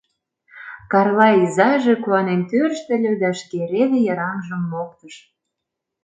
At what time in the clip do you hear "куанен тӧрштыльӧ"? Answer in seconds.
2.03-3.13